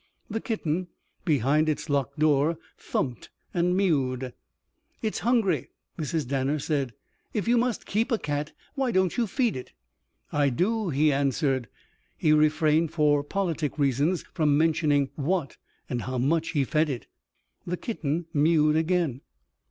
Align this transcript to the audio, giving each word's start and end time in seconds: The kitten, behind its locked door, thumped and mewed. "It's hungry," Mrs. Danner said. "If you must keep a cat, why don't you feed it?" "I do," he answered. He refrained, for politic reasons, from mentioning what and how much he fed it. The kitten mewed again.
The 0.31 0.41
kitten, 0.41 0.87
behind 1.25 1.69
its 1.69 1.87
locked 1.87 2.17
door, 2.17 2.57
thumped 2.75 3.29
and 3.53 3.77
mewed. 3.77 4.33
"It's 5.03 5.19
hungry," 5.19 5.69
Mrs. 5.99 6.27
Danner 6.27 6.57
said. 6.57 6.93
"If 7.35 7.47
you 7.47 7.55
must 7.55 7.85
keep 7.85 8.11
a 8.11 8.17
cat, 8.17 8.51
why 8.73 8.89
don't 8.89 9.15
you 9.15 9.27
feed 9.27 9.55
it?" 9.55 9.73
"I 10.31 10.49
do," 10.49 10.89
he 10.89 11.13
answered. 11.13 11.67
He 12.17 12.33
refrained, 12.33 12.89
for 12.89 13.23
politic 13.23 13.77
reasons, 13.77 14.23
from 14.33 14.57
mentioning 14.57 15.11
what 15.17 15.57
and 15.87 16.01
how 16.01 16.17
much 16.17 16.49
he 16.53 16.63
fed 16.63 16.89
it. 16.89 17.05
The 17.67 17.77
kitten 17.77 18.25
mewed 18.33 18.75
again. 18.75 19.21